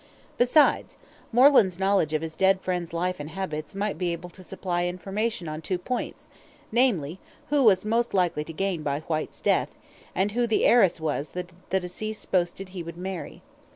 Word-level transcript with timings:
Besides, 0.39 0.97
Moreland's 1.31 1.77
knowledge 1.77 2.11
of 2.13 2.23
his 2.23 2.35
dead 2.35 2.59
friend's 2.61 2.91
life 2.91 3.19
and 3.19 3.29
habits 3.29 3.75
might 3.75 3.99
be 3.99 4.11
able 4.11 4.31
to 4.31 4.41
supply 4.41 4.85
information 4.87 5.47
on 5.47 5.61
two 5.61 5.77
points, 5.77 6.27
namely, 6.71 7.19
who 7.49 7.63
was 7.63 7.85
most 7.85 8.11
likely 8.11 8.43
to 8.45 8.51
gain 8.51 8.81
by 8.81 9.01
Whyte's 9.01 9.41
death, 9.41 9.75
and 10.15 10.31
who 10.31 10.47
the 10.47 10.65
heiress 10.65 10.99
was 10.99 11.29
that 11.37 11.51
the 11.69 11.79
deceased 11.79 12.31
boasted 12.31 12.69
he 12.69 12.81
would 12.81 12.97
marry. 12.97 13.43